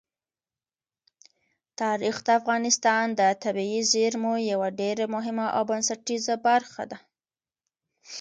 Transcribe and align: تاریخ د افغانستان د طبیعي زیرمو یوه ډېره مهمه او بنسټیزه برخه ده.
تاریخ 1.81 2.15
د 2.23 2.27
افغانستان 2.39 3.05
د 3.19 3.21
طبیعي 3.43 3.81
زیرمو 3.91 4.33
یوه 4.51 4.67
ډېره 4.81 5.05
مهمه 5.15 5.47
او 5.55 5.61
بنسټیزه 5.69 6.35
برخه 6.47 6.83
ده. 6.91 6.97